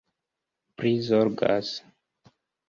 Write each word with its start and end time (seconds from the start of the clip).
prizorgas 0.77 1.69